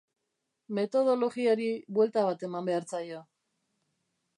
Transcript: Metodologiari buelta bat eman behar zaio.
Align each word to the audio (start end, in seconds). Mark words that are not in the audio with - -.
Metodologiari 0.77 1.69
buelta 1.99 2.27
bat 2.31 2.49
eman 2.51 2.71
behar 2.71 2.93
zaio. 2.95 3.25